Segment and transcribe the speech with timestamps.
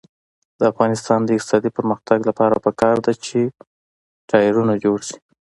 [0.59, 3.39] د افغانستان د اقتصادي پرمختګ لپاره پکار ده چې
[4.29, 5.17] ټایرونه جوړ شي.